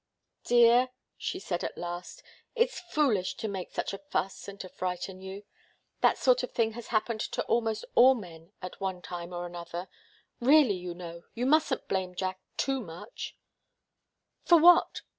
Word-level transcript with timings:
"Dear," 0.45 0.89
she 1.15 1.37
said 1.37 1.63
at 1.63 1.77
last, 1.77 2.23
"it's 2.55 2.79
foolish 2.79 3.35
to 3.35 3.47
make 3.47 3.69
such 3.69 3.93
a 3.93 3.99
fuss 3.99 4.47
and 4.47 4.59
to 4.61 4.67
frighten 4.67 5.21
you. 5.21 5.43
That 5.99 6.17
sort 6.17 6.41
of 6.41 6.53
thing 6.53 6.71
has 6.73 6.87
happened 6.87 7.19
to 7.19 7.43
almost 7.43 7.85
all 7.93 8.15
men 8.15 8.51
at 8.63 8.81
one 8.81 9.03
time 9.03 9.31
or 9.31 9.45
another 9.45 9.89
really, 10.39 10.73
you 10.73 10.95
know! 10.95 11.25
You 11.35 11.45
mustn't 11.45 11.87
blame 11.87 12.15
Jack 12.15 12.39
too 12.57 12.81
much" 12.81 13.37
"For 14.47 14.57
what? 14.59 15.01